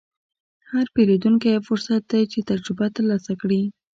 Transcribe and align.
هر 0.71 0.85
پیرودونکی 0.93 1.47
یو 1.53 1.65
فرصت 1.69 2.01
دی 2.11 2.23
چې 2.31 2.39
تجربه 2.49 2.85
ترلاسه 2.95 3.33
کړې. 3.41 3.61